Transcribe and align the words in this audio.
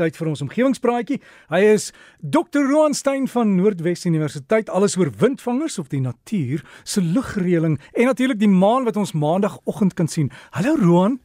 tyd 0.00 0.18
vir 0.18 0.32
ons 0.32 0.44
omgewingspraatjie. 0.46 1.20
Hy 1.52 1.62
is 1.74 1.90
Dr. 2.20 2.64
Roan 2.70 2.96
Stein 2.96 3.28
van 3.30 3.54
Noordwes 3.58 4.06
Universiteit, 4.08 4.72
alles 4.72 4.96
oor 5.00 5.12
windvangers 5.20 5.78
op 5.82 5.90
die 5.92 6.02
natuur 6.04 6.64
se 6.84 7.04
lugreëling 7.04 7.78
en 7.92 8.10
natuurlik 8.10 8.40
die 8.40 8.50
maan 8.50 8.88
wat 8.88 9.00
ons 9.00 9.12
maandagooggend 9.12 9.98
kan 9.98 10.08
sien. 10.08 10.32
Hallo 10.56 10.76
Roan. 10.80 11.20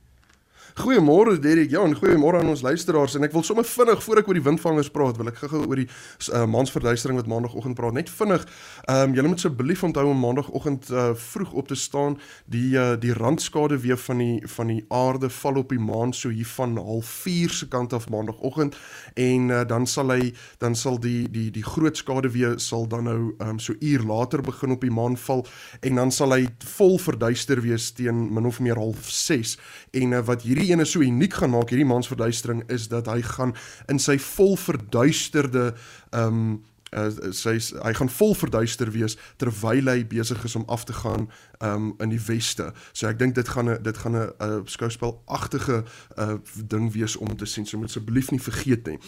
Goeiemôre 0.76 1.40
Derek. 1.40 1.70
Ja, 1.72 1.80
goeiemôre 1.88 2.42
aan 2.42 2.50
ons 2.52 2.62
luisteraars 2.62 3.14
en 3.16 3.24
ek 3.24 3.32
wil 3.32 3.46
sommer 3.48 3.64
vinnig 3.64 4.02
voor 4.04 4.20
ek 4.20 4.28
oor 4.28 4.36
die 4.36 4.44
windvangers 4.44 4.90
praat, 4.92 5.16
wil 5.16 5.30
ek 5.32 5.38
gou-gou 5.40 5.62
oor 5.70 5.80
die 5.80 5.86
uh, 5.88 6.42
maansverduistering 6.52 7.16
wat 7.16 7.30
maandagooggend 7.32 7.78
praat. 7.80 7.96
Net 7.96 8.12
vinnig. 8.12 8.44
Ehm 8.84 9.06
um, 9.06 9.14
julle 9.16 9.32
moet 9.32 9.40
asseblief 9.40 9.86
onthou 9.88 10.04
om 10.12 10.20
maandagooggend 10.20 10.90
uh, 10.92 11.06
vroeg 11.16 11.54
op 11.56 11.70
te 11.72 11.78
staan. 11.80 12.18
Die 12.52 12.76
uh, 12.76 12.98
die 13.00 13.14
randskade 13.16 13.78
weer 13.86 13.96
van 14.04 14.20
die 14.20 14.42
van 14.52 14.74
die 14.74 14.82
aarde 14.92 15.30
val 15.32 15.62
op 15.62 15.72
die 15.72 15.80
maan 15.80 16.12
so 16.12 16.34
hier 16.36 16.52
van 16.58 16.76
04:30 16.76 17.56
se 17.56 17.70
kant 17.72 17.96
af 17.96 18.10
maandagooggend 18.12 18.76
en 19.16 19.48
uh, 19.56 19.64
dan 19.64 19.88
sal 19.88 20.12
hy 20.12 20.34
dan 20.60 20.76
sal 20.76 21.00
die 21.00 21.32
die 21.32 21.48
die 21.56 21.64
groot 21.64 21.96
skade 21.96 22.34
weer 22.36 22.60
sal 22.60 22.84
dan 22.84 23.08
nou 23.08 23.32
ehm 23.38 23.56
um, 23.56 23.64
so 23.64 23.80
uur 23.80 24.04
later 24.04 24.44
begin 24.44 24.76
op 24.76 24.84
die 24.84 24.92
maan 24.92 25.16
val 25.16 25.48
en 25.80 26.04
dan 26.04 26.12
sal 26.12 26.36
hy 26.36 26.52
vol 26.76 27.00
verduister 27.00 27.64
wees 27.64 27.94
teen 27.96 28.28
min 28.36 28.52
of 28.52 28.60
meer 28.60 28.76
06:30 28.76 29.56
en 30.04 30.20
uh, 30.20 30.24
wat 30.28 30.44
hierdie 30.44 30.65
hierdie 30.66 30.74
ene 30.74 30.86
so 30.86 31.02
uniek 31.04 31.34
gaan 31.38 31.54
maak 31.54 31.70
hierdie 31.70 31.88
maansverduistering 31.88 32.64
is 32.74 32.88
dat 32.90 33.10
hy 33.12 33.22
gaan 33.22 33.54
in 33.92 34.00
sy 34.02 34.18
vol 34.18 34.56
verduisterde 34.58 35.74
ehm 36.12 36.40
um, 36.40 36.56
uh, 36.96 37.32
sy 37.32 37.58
hy 37.84 37.94
gaan 37.94 38.10
vol 38.10 38.36
verduister 38.36 38.92
wees 38.92 39.18
terwyl 39.38 39.92
hy 39.92 40.04
besig 40.08 40.44
is 40.46 40.56
om 40.56 40.66
af 40.72 40.86
te 40.86 40.94
gaan 40.94 41.30
um, 41.60 41.94
in 42.00 42.10
die 42.10 42.22
weste. 42.28 42.72
So 42.94 43.08
ek 43.08 43.20
dink 43.20 43.36
dit 43.36 43.48
gaan 43.48 43.70
'n 43.70 43.84
dit 43.84 43.98
gaan 43.98 44.16
'n 44.16 44.32
uh, 44.40 44.60
skouspelagtige 44.66 45.84
uh, 46.18 46.36
ding 46.68 46.92
wees 46.94 47.16
om 47.16 47.36
te 47.38 47.46
sien. 47.46 47.66
So 47.66 47.78
moet 47.78 47.90
asseblief 47.90 48.32
nie 48.32 48.42
vergeet 48.42 48.88
nie. 48.88 49.00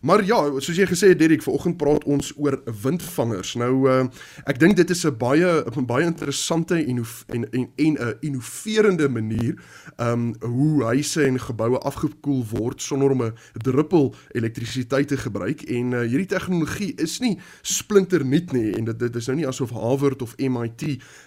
Maar 0.00 0.24
ja, 0.24 0.60
soos 0.60 0.76
jy 0.76 0.86
gesê 0.86 1.08
het 1.08 1.18
Derek, 1.18 1.42
vanoggend 1.42 1.76
praat 1.76 2.04
ons 2.04 2.32
oor 2.36 2.60
windvangers. 2.82 3.54
Nou 3.54 3.88
uh, 3.88 4.04
ek 4.44 4.58
dink 4.58 4.76
dit 4.76 4.90
is 4.90 5.04
'n 5.04 5.16
baie 5.16 5.64
'n 5.64 5.86
baie 5.86 6.04
interessante 6.04 6.74
en 6.74 7.04
en 7.26 7.44
en 7.76 7.96
'n 7.98 8.16
innoverende 8.20 9.08
manier 9.08 9.54
um 9.96 10.34
hoe 10.40 10.84
huise 10.84 11.24
en 11.24 11.40
geboue 11.40 11.78
afgekoel 11.78 12.44
word 12.50 12.82
sonder 12.82 13.10
om 13.10 13.22
'n 13.22 13.34
druppel 13.52 14.14
elektrisiteit 14.32 15.08
te 15.08 15.16
gebruik 15.16 15.62
en 15.62 15.92
uh, 15.92 16.00
hierdie 16.00 16.26
tegnologie 16.26 16.94
is 16.94 17.18
nie 17.18 17.35
splinternuut 17.62 18.52
nie 18.52 18.72
en 18.78 18.88
dit 18.90 18.98
dit 18.98 19.16
is 19.16 19.28
nou 19.30 19.36
nie 19.40 19.48
asof 19.48 19.70
Harvard 19.76 20.22
of 20.22 20.34
MIT 20.38 20.82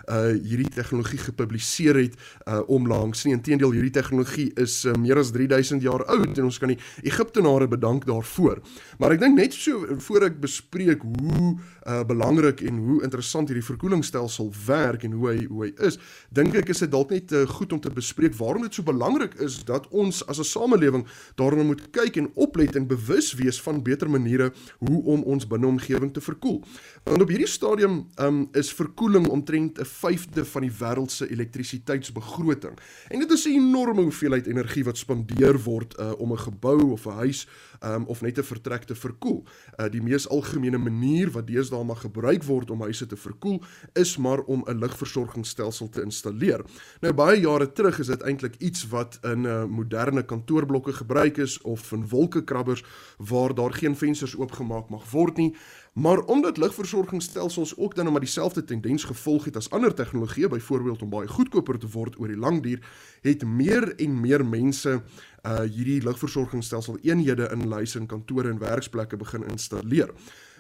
uh 0.10 0.34
hierdie 0.40 0.70
tegnologie 0.74 1.20
gepubliseer 1.22 2.00
het 2.02 2.16
uh 2.48 2.62
omlangs 2.68 3.26
nie. 3.26 3.34
Inteendeel 3.38 3.74
hierdie 3.76 3.94
tegnologie 3.96 4.50
is 4.60 4.84
uh, 4.86 4.94
meer 5.00 5.20
as 5.22 5.32
3000 5.36 5.84
jaar 5.86 6.06
oud 6.06 6.38
en 6.38 6.48
ons 6.50 6.60
kan 6.62 6.74
die 6.74 6.80
Egiptenare 7.04 7.68
bedank 7.68 8.06
daarvoor. 8.10 8.62
Maar 9.00 9.16
ek 9.16 9.24
dink 9.24 9.38
net 9.38 9.56
so 9.58 9.98
voor 10.08 10.30
ek 10.30 10.40
bespreek 10.42 11.04
hoe 11.04 11.58
uh 11.88 12.04
belangrik 12.10 12.62
en 12.66 12.78
hoe 12.78 13.02
interessant 13.06 13.50
hierdie 13.50 13.66
verkoelingsstelsel 13.66 14.52
werk 14.66 15.04
en 15.08 15.18
hoe 15.18 15.30
hy 15.30 15.38
hoe 15.50 15.66
hy 15.68 15.72
is, 15.88 16.00
dink 16.34 16.56
ek 16.56 16.72
is 16.74 16.84
dit 16.86 16.92
dalk 16.92 17.12
net 17.14 17.34
uh, 17.36 17.46
goed 17.50 17.74
om 17.76 17.82
te 17.82 17.92
bespreek 17.94 18.36
waarom 18.40 18.66
dit 18.66 18.76
so 18.76 18.86
belangrik 18.86 19.36
is 19.44 19.60
dat 19.68 19.88
ons 19.90 20.22
as 20.28 20.40
'n 20.40 20.48
samelewing 20.48 21.06
daarna 21.36 21.64
moet 21.64 21.82
kyk 21.92 22.18
en 22.18 22.32
oplet 22.36 22.76
en 22.76 22.88
bewus 22.88 23.34
wees 23.34 23.62
van 23.62 23.84
beter 23.84 24.10
maniere 24.10 24.52
hoe 24.80 25.04
om 25.04 25.24
ons 25.24 25.48
binneomgewing 25.48 25.89
te 25.90 26.22
verkoel. 26.22 26.64
Want 27.04 27.22
op 27.22 27.28
hierdie 27.28 27.48
stadium 27.48 28.08
um 28.22 28.48
is 28.52 28.74
verkoeling 28.74 29.28
omtrent 29.28 29.80
'n 29.80 29.86
vyfde 29.86 30.46
van 30.46 30.62
die 30.62 30.72
wêreld 30.72 31.12
se 31.12 31.30
elektrisiteitsbegroting. 31.30 32.80
En 33.08 33.20
dit 33.20 33.32
is 33.32 33.46
'n 33.46 33.50
enorme 33.50 34.02
hoeveelheid 34.02 34.48
energie 34.48 34.84
wat 34.84 34.98
spandeer 34.98 35.60
word 35.64 36.00
uh, 36.00 36.12
om 36.18 36.32
'n 36.32 36.38
gebou 36.38 36.92
of 36.92 37.06
'n 37.06 37.12
huis 37.12 37.48
um, 37.84 38.06
of 38.06 38.22
net 38.22 38.38
'n 38.38 38.44
vertrek 38.44 38.84
te 38.84 38.96
verkoel. 38.96 39.44
Uh, 39.78 39.90
die 39.90 40.02
mees 40.02 40.30
algemene 40.30 40.78
manier 40.78 41.32
wat 41.32 41.48
deesdae 41.48 41.84
maar 41.84 41.96
gebruik 41.96 42.44
word 42.44 42.70
om 42.70 42.82
huise 42.82 43.06
te 43.06 43.18
verkoel 43.18 43.64
is 43.94 44.18
maar 44.18 44.40
om 44.40 44.64
'n 44.66 44.80
lugversorgingsstelsel 44.80 45.90
te 45.90 46.02
installeer. 46.02 46.62
Nou 47.02 47.14
baie 47.14 47.40
jare 47.40 47.72
terug 47.72 48.00
is 48.00 48.08
dit 48.08 48.22
eintlik 48.22 48.56
iets 48.58 48.88
wat 48.88 49.20
in 49.22 49.42
'n 49.42 49.46
uh, 49.46 49.66
moderne 49.66 50.24
kantoorblokke 50.24 50.94
gebruik 50.94 51.38
is 51.38 51.62
of 51.62 51.92
in 51.92 52.08
wolkekrabbers 52.08 52.84
waar 53.18 53.56
daar 53.56 53.74
geen 53.74 53.96
vensters 53.96 54.38
oopgemaak 54.38 54.90
mag 54.90 55.12
word 55.12 55.38
nie. 55.38 55.56
Maar 56.00 56.20
omdat 56.20 56.58
lugversorgingsstelsels 56.58 57.78
ook 57.78 57.96
dan 57.96 58.12
maar 58.12 58.20
dieselfde 58.20 58.64
tendens 58.64 59.04
gevolg 59.04 59.46
het 59.46 59.56
as 59.56 59.70
ander 59.70 59.94
tegnologieë, 59.94 60.48
byvoorbeeld 60.48 61.02
om 61.02 61.10
baie 61.10 61.28
goedkoper 61.28 61.80
te 61.80 61.90
word 61.92 62.20
oor 62.20 62.28
die 62.28 62.38
lang 62.38 62.62
duur, 62.64 62.80
het 63.22 63.44
meer 63.44 63.96
en 63.96 64.20
meer 64.22 64.46
mense 64.46 65.02
uh 65.48 65.60
hierdie 65.60 66.02
lugversorgingsstelsel 66.04 66.98
eenhede 67.02 67.50
in 67.52 67.72
huise 67.72 68.00
en 68.00 68.08
kantore 68.08 68.50
en 68.50 68.60
werksplekke 68.60 69.18
begin 69.18 69.44
installeer. 69.48 70.12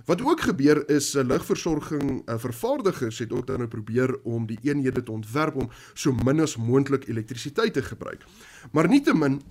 Wat 0.05 0.22
ook 0.22 0.41
gebeur 0.41 0.89
is 0.89 1.16
uh, 1.16 1.23
lugversorging 1.23 2.22
uh, 2.25 2.38
vervaardigers 2.39 3.19
het 3.19 3.33
ook 3.33 3.47
dan 3.47 3.57
nou 3.57 3.67
probeer 3.67 4.19
om 4.23 4.45
die 4.47 4.59
eenhede 4.61 5.03
te 5.03 5.11
ontwerp 5.11 5.55
om 5.55 5.69
so 5.94 6.16
min 6.23 6.39
as 6.39 6.55
moontlik 6.55 7.07
elektrisiteit 7.07 7.73
te 7.73 7.83
gebruik. 7.83 8.23
Maar 8.72 8.88
nietemin 8.88 9.41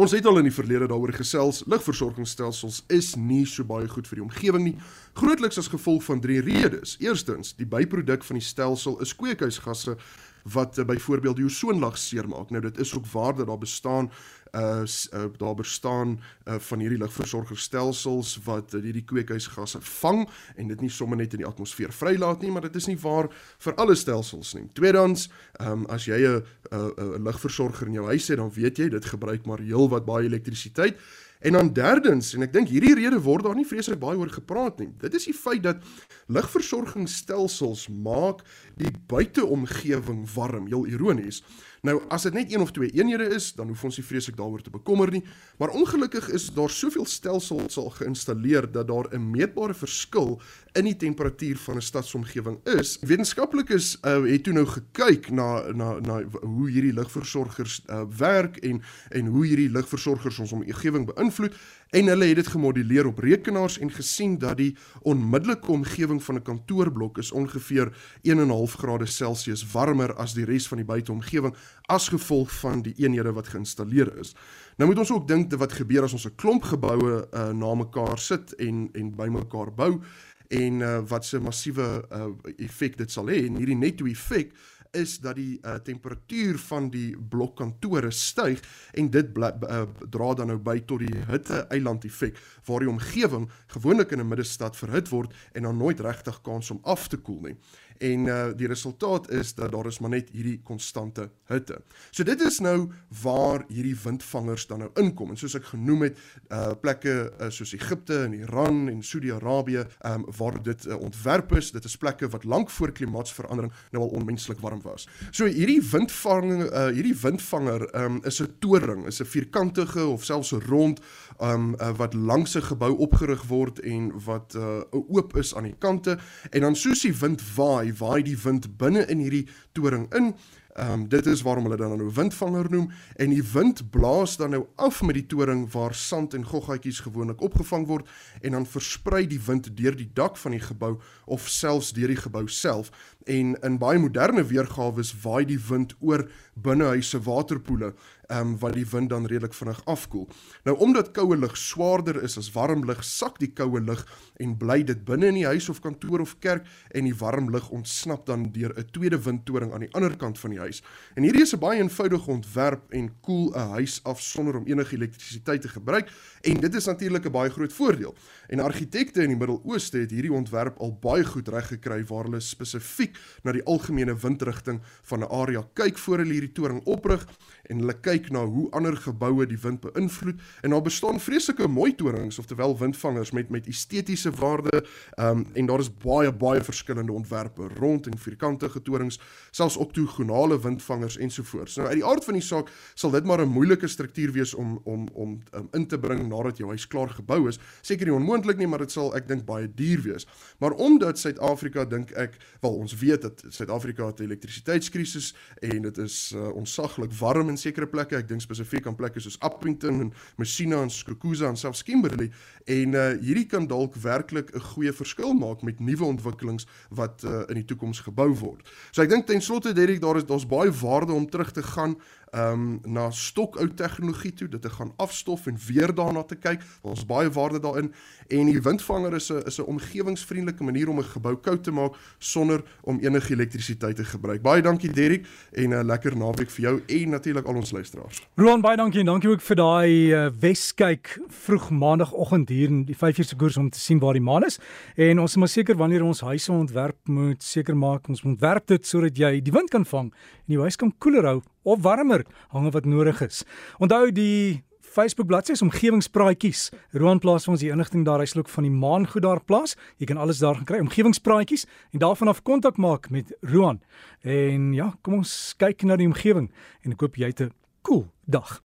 Ons 0.00 0.14
het 0.16 0.24
al 0.24 0.38
in 0.40 0.46
die 0.48 0.54
verlede 0.54 0.86
daaroor 0.88 1.12
gesels, 1.12 1.58
lugversorgingsstelsels 1.68 2.78
is 2.88 3.10
nie 3.20 3.42
so 3.44 3.64
baie 3.68 3.88
goed 3.92 4.06
vir 4.08 4.22
die 4.22 4.24
omgewing 4.24 4.64
nie, 4.64 4.76
grootliks 5.20 5.60
as 5.60 5.68
gevolg 5.68 6.00
van 6.06 6.22
drie 6.24 6.38
redes. 6.40 6.94
Eerstens, 7.02 7.52
die 7.58 7.68
byproduk 7.68 8.24
van 8.24 8.40
die 8.40 8.46
stelsel 8.46 8.96
is 9.04 9.12
kweekhuisgasse 9.20 9.98
wat 10.42 10.78
uh, 10.78 10.84
byvoorbeeld 10.84 11.36
die 11.36 11.44
ozonlaag 11.44 11.98
seermaak. 11.98 12.50
Nou 12.50 12.62
dit 12.62 12.78
is 12.78 12.94
ook 12.94 13.06
waar 13.06 13.34
dat 13.34 13.46
daar 13.46 13.58
bestaan 13.58 14.10
uh, 14.52 14.82
uh 15.12 15.24
daar 15.36 15.54
bestaan 15.54 16.20
uh, 16.44 16.54
van 16.58 16.78
hierdie 16.78 16.98
lugversorgingsstelsels 16.98 18.38
wat 18.44 18.74
uh, 18.74 18.82
hierdie 18.82 19.04
kweekhuisgasse 19.04 19.80
vang 19.80 20.28
en 20.56 20.68
dit 20.68 20.80
nie 20.80 20.90
sommer 20.90 21.16
net 21.16 21.32
in 21.32 21.44
die 21.44 21.48
atmosfeer 21.48 21.92
vrylaat 21.92 22.42
nie, 22.42 22.50
maar 22.50 22.66
dit 22.68 22.76
is 22.76 22.86
nie 22.86 22.98
waar 23.00 23.30
vir 23.58 23.74
alle 23.74 23.94
stelsels 23.94 24.54
nie. 24.54 24.66
Tweedens, 24.72 25.30
um, 25.60 25.86
as 25.88 26.04
jy 26.04 26.20
'n 26.20 26.44
'n 26.72 27.24
lugversorger 27.24 27.86
in 27.86 27.92
jou 28.00 28.06
huis 28.06 28.28
het, 28.28 28.36
dan 28.36 28.52
weet 28.52 28.78
jy 28.78 28.88
dit 28.88 29.04
gebruik 29.04 29.46
maar 29.46 29.58
heel 29.58 29.88
wat 29.88 30.04
baie 30.04 30.26
elektrisiteit. 30.26 30.98
En 31.42 31.56
dan 31.58 31.72
derdens, 31.74 32.34
en 32.36 32.44
ek 32.46 32.52
dink 32.54 32.70
hierdie 32.70 32.94
rede 32.94 33.18
word 33.22 33.48
daar 33.48 33.58
nie 33.58 33.66
vreeslik 33.66 33.98
baie 34.02 34.18
oor 34.18 34.30
gepraat 34.30 34.78
nie. 34.78 34.92
Dit 35.02 35.16
is 35.18 35.26
die 35.26 35.34
feit 35.34 35.64
dat 35.64 35.82
lugversorgingsstelsels 36.30 37.88
maak 37.90 38.44
die 38.78 38.92
buiteomgewing 39.10 40.22
warm, 40.36 40.68
heel 40.70 40.86
ironies. 40.86 41.42
Nou 41.82 41.96
as 42.14 42.22
dit 42.22 42.36
net 42.36 42.52
een 42.52 42.62
of 42.62 42.70
twee 42.70 42.92
eenhede 42.94 43.24
is, 43.34 43.48
dan 43.58 43.66
hoef 43.66 43.80
ons 43.84 43.96
nie 43.98 44.04
vreeslik 44.06 44.36
daaroor 44.38 44.60
te 44.62 44.70
bekommer 44.70 45.10
nie, 45.10 45.24
maar 45.58 45.72
ongelukkig 45.74 46.28
is 46.30 46.44
daar 46.54 46.70
soveel 46.70 47.08
stelsels 47.10 47.74
al 47.82 47.90
geïnstalleer 47.96 48.68
dat 48.70 48.86
daar 48.86 49.10
'n 49.10 49.30
meetbare 49.30 49.74
verskil 49.74 50.40
in 50.78 50.84
die 50.84 50.96
temperatuur 50.96 51.58
van 51.58 51.76
'n 51.76 51.82
stadsomgewing 51.82 52.58
is. 52.78 52.98
Wetenskaplikes 53.00 53.98
uh, 54.02 54.22
het 54.22 54.42
toe 54.44 54.52
nou 54.52 54.66
gekyk 54.66 55.30
na 55.30 55.72
na 55.72 55.98
na 56.00 56.22
hoe 56.40 56.70
hierdie 56.70 56.92
lugversorgers 56.92 57.82
uh, 57.90 58.02
werk 58.16 58.56
en 58.56 58.82
en 59.10 59.26
hoe 59.26 59.46
hierdie 59.46 59.70
lugversorgers 59.70 60.38
ons 60.38 60.52
omgewing 60.52 61.06
beïnvloed. 61.14 61.54
En 61.90 62.06
hulle 62.06 62.24
het 62.24 62.36
dit 62.36 62.46
gemodelleer 62.46 63.06
op 63.06 63.18
rekenaars 63.18 63.78
en 63.78 63.90
gesien 63.90 64.38
dat 64.38 64.56
die 64.56 64.76
onmiddellike 65.02 65.70
omgewing 65.70 66.22
van 66.22 66.34
'n 66.34 66.42
kantoorblok 66.42 67.18
is 67.18 67.32
ongeveer 67.32 67.92
1.5 68.22 68.74
grade 68.74 69.06
Celsius 69.06 69.70
warmer 69.72 70.14
as 70.14 70.34
die 70.34 70.44
res 70.44 70.68
van 70.68 70.76
die 70.76 70.86
buiteomgewing 70.86 71.54
as 71.92 72.08
gevolg 72.08 72.52
van 72.60 72.82
die 72.82 72.94
eenhede 72.96 73.32
wat 73.32 73.48
geïnstalleer 73.52 74.18
is. 74.18 74.34
Nou 74.76 74.88
moet 74.88 74.98
ons 74.98 75.12
ook 75.12 75.28
dink 75.28 75.52
wat 75.60 75.72
gebeur 75.72 76.02
as 76.06 76.12
ons 76.12 76.26
'n 76.26 76.36
klomp 76.36 76.64
geboue 76.64 77.28
uh, 77.32 77.50
na 77.52 77.74
mekaar 77.74 78.18
sit 78.18 78.54
en 78.54 78.88
en 78.92 79.14
bymekaar 79.16 79.74
bou 79.74 80.00
en 80.48 80.80
uh, 80.80 81.00
wat 81.08 81.24
se 81.24 81.40
massiewe 81.40 82.04
uh, 82.12 82.28
effek 82.56 82.96
dit 82.96 83.10
sal 83.10 83.28
hê 83.32 83.46
en 83.46 83.56
hierdie 83.56 83.78
netto 83.78 84.06
effek 84.06 84.52
is 84.92 85.16
dat 85.24 85.38
die 85.38 85.56
uh, 85.64 85.78
temperatuur 85.84 86.58
van 86.58 86.90
die 86.92 87.16
blokkantore 87.16 88.10
styg 88.12 88.60
en 88.92 89.08
dit 89.10 89.30
bly, 89.32 89.48
uh, 89.64 89.84
dra 90.12 90.32
dan 90.36 90.52
nou 90.52 90.58
by 90.60 90.78
tot 90.84 91.00
die 91.00 91.22
hitte 91.30 91.62
eiland 91.72 92.04
effek 92.04 92.36
waar 92.68 92.84
die 92.84 92.92
omgewing 92.92 93.48
gewoonlik 93.72 94.12
in 94.12 94.20
'n 94.20 94.28
middestad 94.28 94.76
verhit 94.76 95.08
word 95.08 95.32
en 95.52 95.62
dan 95.62 95.76
nooit 95.76 96.00
regtig 96.00 96.40
kans 96.42 96.70
om 96.70 96.80
af 96.82 97.08
te 97.08 97.16
koel 97.16 97.40
nie 97.40 97.56
en 98.02 98.26
uh, 98.26 98.50
die 98.56 98.68
resultaat 98.70 99.30
is 99.30 99.54
dat 99.54 99.72
daar 99.72 99.86
is 99.86 100.00
maar 100.02 100.10
net 100.10 100.30
hierdie 100.34 100.58
konstante 100.66 101.28
hitte. 101.50 101.78
So 102.10 102.24
dit 102.26 102.40
is 102.40 102.58
nou 102.64 102.90
waar 103.22 103.64
hierdie 103.68 103.96
windvangers 104.04 104.66
dan 104.70 104.82
nou 104.84 104.90
inkom 105.00 105.32
en 105.32 105.40
soos 105.40 105.54
ek 105.58 105.70
genoem 105.72 106.08
het, 106.08 106.18
uh 106.50 106.72
plekke 106.82 107.14
uh, 107.30 107.50
soos 107.54 107.74
Egipte 107.76 108.22
en 108.24 108.34
Iran 108.36 108.88
en 108.90 109.02
Saudi-Arabië, 109.06 109.84
um 110.08 110.26
waar 110.38 110.58
dit 110.62 110.86
uh, 110.86 110.98
ontwerp 110.98 111.54
is, 111.58 111.70
dit 111.74 111.84
is 111.84 111.96
plekke 112.00 112.28
wat 112.32 112.44
lank 112.48 112.70
voor 112.70 112.92
klimaatsverandering 112.92 113.72
nou 113.92 114.04
al 114.04 114.14
onmenslik 114.18 114.60
warm 114.64 114.82
was. 114.86 115.06
So 115.30 115.46
hierdie 115.46 115.80
windvang 115.92 116.66
uh 116.66 116.88
hierdie 116.92 117.16
windvanger 117.22 117.86
um 118.04 118.20
is 118.28 118.40
'n 118.42 118.50
toring, 118.58 119.06
is 119.06 119.20
'n 119.20 119.28
vierkantige 119.28 120.06
of 120.06 120.24
selfs 120.24 120.52
'n 120.52 120.62
rond 120.68 121.00
um 121.40 121.74
uh, 121.80 121.92
wat 121.96 122.14
langs 122.14 122.56
'n 122.56 122.62
gebou 122.62 122.96
opgerig 122.98 123.46
word 123.48 123.78
en 123.80 124.12
wat 124.24 124.54
uh 124.56 124.82
oop 124.90 125.36
is 125.36 125.54
aan 125.54 125.68
die 125.70 125.78
kante 125.78 126.18
en 126.50 126.60
dan 126.60 126.76
soos 126.76 127.02
die 127.02 127.14
wind 127.14 127.42
waai, 127.54 127.91
waai 127.98 128.22
die 128.22 128.38
wind 128.38 128.76
binne 128.76 129.06
in 129.06 129.18
hierdie 129.18 129.46
toring 129.72 130.08
in. 130.14 130.34
Ehm 130.72 130.92
um, 130.92 131.08
dit 131.08 131.26
is 131.26 131.42
waarom 131.42 131.64
hulle 131.68 131.76
dan 131.76 131.96
nou 131.96 132.10
windvanger 132.14 132.70
noem. 132.70 132.90
En 133.16 133.28
die 133.30 133.42
wind 133.52 133.90
blaas 133.90 134.36
dan 134.36 134.50
nou 134.50 134.66
af 134.76 135.02
met 135.02 135.14
die 135.14 135.26
toring 135.26 135.66
waar 135.72 135.94
sand 135.94 136.34
en 136.34 136.46
goggatjies 136.46 137.00
gewoonlik 137.00 137.40
opgevang 137.40 137.86
word 137.86 138.08
en 138.40 138.56
dan 138.56 138.66
versprei 138.66 139.26
die 139.26 139.40
wind 139.46 139.68
deur 139.76 139.96
die 139.96 140.10
dak 140.14 140.36
van 140.36 140.56
die 140.56 140.60
gebou 140.60 140.96
of 141.24 141.48
selfs 141.48 141.92
deur 141.92 142.08
die 142.08 142.16
gebou 142.16 142.48
self. 142.48 142.88
En 143.24 143.52
in 143.60 143.78
baie 143.78 143.98
moderne 143.98 144.44
weergawe 144.44 145.04
waai 145.22 145.44
die 145.44 145.60
wind 145.68 145.92
oor 146.00 146.24
binnehuise 146.54 147.20
waterpoele 147.22 147.94
um, 148.32 148.58
wat 148.58 148.76
die 148.76 148.86
wind 148.90 149.10
dan 149.10 149.26
redelik 149.26 149.54
vinnig 149.54 149.80
afkoel. 149.84 150.28
Nou 150.64 150.76
omdat 150.84 151.10
koue 151.16 151.36
lug 151.36 151.56
swaarder 151.56 152.22
is 152.22 152.36
as 152.38 152.50
warm 152.52 152.84
lug, 152.88 153.02
sak 153.04 153.38
die 153.40 153.50
koue 153.52 153.80
lug 153.80 154.04
en 154.42 154.56
bly 154.58 154.80
dit 154.86 155.04
binne 155.04 155.30
in 155.32 155.40
die 155.40 155.46
huis 155.46 155.68
of 155.72 155.80
kantoor 155.84 156.22
of 156.24 156.36
kerk 156.44 156.66
en 156.96 157.08
die 157.08 157.16
warm 157.18 157.50
lug 157.52 157.70
ontsnap 157.74 158.26
dan 158.26 158.50
deur 158.52 158.72
'n 158.76 158.86
tweede 158.92 159.18
windtoring 159.22 159.72
aan 159.72 159.86
die 159.86 159.92
ander 159.92 160.16
kant 160.16 160.38
van 160.38 160.50
die 160.50 160.58
huis. 160.58 160.82
En 161.14 161.22
hierdie 161.22 161.42
is 161.42 161.54
'n 161.54 161.58
baie 161.58 161.80
eenvoudige 161.80 162.30
ontwerp 162.30 162.92
en 162.92 163.10
koel 163.20 163.52
'n 163.54 163.68
huis 163.78 164.00
af 164.04 164.20
sonder 164.20 164.56
om 164.56 164.66
enige 164.66 164.96
elektrisiteit 164.96 165.62
te 165.62 165.68
gebruik 165.68 166.10
en 166.42 166.60
dit 166.60 166.74
is 166.74 166.84
natuurlik 166.86 167.26
'n 167.26 167.32
baie 167.32 167.50
groot 167.50 167.72
voordeel. 167.72 168.14
En 168.48 168.60
argitekte 168.60 169.22
in 169.22 169.28
die 169.28 169.36
Midde-Ooste 169.36 169.98
het 169.98 170.10
hierdie 170.10 170.32
ontwerp 170.32 170.78
al 170.78 170.98
baie 171.00 171.24
goed 171.24 171.48
reggekry 171.48 172.04
waar 172.04 172.24
hulle 172.24 172.40
spesifiek 172.40 173.18
na 173.42 173.52
die 173.52 173.64
algemene 173.64 174.16
windrigting 174.16 174.80
van 175.02 175.20
'n 175.20 175.30
area 175.30 175.64
kyk 175.74 175.98
voor 175.98 176.18
hulle 176.18 176.41
hierdie 176.42 176.56
toring 176.56 176.82
oprig 176.90 177.24
en 177.70 177.82
hulle 177.82 177.94
kyk 178.02 178.30
na 178.34 178.42
hoe 178.48 178.66
ander 178.76 178.96
geboue 178.98 179.46
die 179.46 179.58
wind 179.62 179.82
beïnvloed. 179.84 180.40
En 180.62 180.74
daar 180.74 180.82
bestaan 180.82 181.20
vreeslike 181.22 181.68
mooi 181.70 181.94
torings 181.94 182.38
ofterwel 182.42 182.74
windvangers 182.78 183.32
met 183.36 183.50
met 183.50 183.68
estetiese 183.70 184.30
waarde 184.38 184.82
um, 185.18 185.46
en 185.54 185.66
daar 185.66 185.80
is 185.80 185.90
baie 186.02 186.32
baie 186.32 186.62
verskillende 186.64 187.12
ontwerpe 187.12 187.68
rond 187.78 188.06
en 188.06 188.18
vierkantige 188.18 188.82
torings 188.82 189.20
selfs 189.50 189.76
oktogonale 189.76 190.58
windvangers 190.60 191.16
ensovoorts. 191.16 191.76
Nou 191.76 191.88
uit 191.88 192.00
die 192.00 192.06
aard 192.06 192.24
van 192.24 192.38
die 192.38 192.44
saak 192.44 192.70
sal 192.94 193.14
dit 193.14 193.24
maar 193.24 193.44
'n 193.44 193.48
moeilike 193.48 193.88
struktuur 193.88 194.32
wees 194.32 194.54
om 194.54 194.80
om 194.84 195.08
om 195.12 195.38
um, 195.54 195.68
in 195.72 195.86
te 195.86 195.98
bring 195.98 196.26
nadat 196.28 196.58
jou 196.58 196.68
huis 196.68 196.86
klaar 196.86 197.10
gebou 197.10 197.48
is. 197.48 197.58
Seker 197.80 198.06
nie 198.06 198.14
onmoontlik 198.14 198.58
nie 198.58 198.66
maar 198.66 198.78
dit 198.78 198.90
sal 198.90 199.14
ek 199.16 199.28
dink 199.28 199.44
baie 199.44 199.68
duur 199.74 200.02
wees. 200.02 200.26
Maar 200.58 200.72
omdat 200.72 201.18
Suid-Afrika 201.18 201.84
dink 201.84 202.10
ek 202.10 202.36
wel 202.60 202.74
ons 202.74 202.96
weet 202.98 203.22
dat 203.22 203.44
Suid-Afrika 203.48 204.08
'n 204.08 204.22
elektrisiteitskrisis 204.22 205.34
en 205.60 205.82
dit 205.82 205.98
is 205.98 206.31
uh, 206.34 206.50
onsaglik 206.56 207.12
warm 207.18 207.48
in 207.52 207.58
sekere 207.60 207.86
plekke. 207.86 208.16
Ek 208.18 208.28
dink 208.28 208.42
spesifiek 208.44 208.86
aan 208.86 208.96
plekke 208.98 209.20
soos 209.20 209.38
Appington 209.40 210.00
en 210.06 210.12
Messina 210.40 210.82
en 210.82 210.90
Skukuza 210.90 211.48
en 211.48 211.56
selfs 211.56 211.84
Kimberley 211.86 212.30
en 212.70 212.94
uh, 212.94 213.08
hierdie 213.22 213.46
kan 213.50 213.66
dalk 213.66 213.96
werklik 214.02 214.52
'n 214.54 214.60
goeie 214.72 214.92
verskil 214.92 215.34
maak 215.34 215.62
met 215.62 215.80
nuwe 215.80 216.04
ontwikkelings 216.04 216.66
wat 216.90 217.24
uh, 217.24 217.42
in 217.48 217.60
die 217.60 217.64
toekoms 217.64 218.00
gebou 218.00 218.30
word. 218.34 218.66
So 218.92 219.02
ek 219.02 219.10
dink 219.10 219.26
ten 219.26 219.40
slotte 219.40 219.72
Derek 219.72 220.00
daar 220.00 220.16
is 220.16 220.26
daar's 220.26 220.46
baie 220.46 220.70
waarde 220.70 221.12
om 221.12 221.26
terug 221.26 221.52
te 221.52 221.62
gaan 221.62 221.96
um, 222.32 222.80
na 222.84 223.10
stokou 223.10 223.68
tegnologie 223.76 224.32
toe, 224.32 224.48
dit 224.48 224.62
te 224.62 224.70
gaan 224.70 224.92
afstof 224.96 225.46
en 225.46 225.58
weer 225.66 225.94
daarna 225.94 226.22
te 226.22 226.36
kyk. 226.36 226.62
Ons 226.82 227.04
baie 227.06 227.30
waarde 227.30 227.60
daarin 227.60 227.92
en 228.32 228.50
die 228.50 228.60
windvanger 228.62 229.14
is 229.14 229.30
'n 229.30 229.42
is 229.46 229.58
'n 229.58 229.68
omgewingsvriendelike 229.68 230.64
manier 230.64 230.88
om 230.88 230.98
'n 230.98 231.04
gebou 231.04 231.36
koud 231.36 231.64
te 231.64 231.70
maak 231.70 231.94
sonder 232.18 232.62
om 232.82 232.98
enige 233.00 233.32
elektrisiteit 233.32 233.96
te 233.96 234.04
gebruik. 234.04 234.42
Baie 234.42 234.62
dankie 234.62 234.92
Derrick 234.92 235.26
en 235.52 235.70
'n 235.70 235.86
lekker 235.86 236.16
naweek 236.16 236.50
vir 236.50 236.62
jou 236.62 236.82
en 236.86 237.10
natuurlik 237.10 237.46
al 237.46 237.54
ons 237.54 237.72
luisteraars. 237.72 238.22
Roan 238.36 238.60
baie 238.60 238.76
dankie 238.76 239.00
en 239.00 239.06
dankie 239.06 239.30
ook 239.30 239.40
vir 239.40 239.56
daai 239.56 240.12
uh, 240.12 240.30
Weskyk 240.40 241.20
vroeg 241.28 241.70
maandagooggend 241.70 242.48
hier 242.48 242.68
in 242.68 242.84
die 242.84 242.96
5 242.96 243.18
uur 243.18 243.24
se 243.24 243.36
koers 243.36 243.56
om 243.56 243.70
te 243.70 243.80
sien 243.80 243.98
waar 243.98 244.12
die 244.12 244.22
maan 244.22 244.44
is. 244.44 244.58
En 244.96 245.20
ons 245.20 245.36
moet 245.36 245.50
seker 245.50 245.76
wanneer 245.76 246.02
ons 246.02 246.20
huise 246.20 246.52
ontwerp 246.52 246.96
moet 247.08 247.42
seker 247.42 247.76
maak 247.76 248.08
ons 248.08 248.22
ontwerp 248.22 248.66
dit 248.66 248.86
sodat 248.86 249.16
jy 249.16 249.40
die 249.40 249.52
wind 249.52 249.70
kan 249.70 249.84
vang 249.84 250.12
en 250.12 250.46
die 250.46 250.60
huis 250.60 250.76
kan 250.76 250.94
koeler 250.98 251.24
hou 251.24 251.42
of 251.62 251.82
warmer 251.82 252.24
hang 252.48 252.70
wat 252.72 252.84
nodig 252.84 253.20
is. 253.24 253.44
Onthou 253.78 254.10
die 254.12 254.62
Facebook 254.92 255.26
bladsy 255.26 255.54
is 255.56 255.62
omgewingspraatjies. 255.64 256.66
Roan 256.92 257.20
plaas 257.22 257.46
vir 257.46 257.54
ons 257.54 257.62
die 257.64 257.70
inligting 257.72 258.04
daar, 258.04 258.20
hy 258.20 258.28
sluk 258.28 258.50
van 258.52 258.66
die 258.66 258.72
maan 258.74 259.06
goed 259.08 259.24
daar 259.24 259.40
plaas. 259.40 259.72
Jy 259.96 260.10
kan 260.10 260.20
alles 260.20 260.42
daar 260.42 260.58
gaan 260.58 260.68
kry, 260.68 260.80
omgewingspraatjies 260.84 261.64
en 261.94 262.02
daarvan 262.02 262.28
af 262.28 262.42
kontak 262.44 262.76
maak 262.76 263.08
met 263.10 263.32
Roan. 263.40 263.80
En 264.20 264.74
ja, 264.76 264.90
kom 265.00 265.22
ons 265.22 265.54
kyk 265.56 265.86
na 265.88 265.96
die 265.96 266.10
omgewing 266.10 266.50
en 266.84 266.92
ek 266.92 267.06
hoop 267.06 267.16
jy 267.16 267.32
het 267.32 267.40
'n 267.40 267.54
cool 267.82 268.04
dag. 268.28 268.60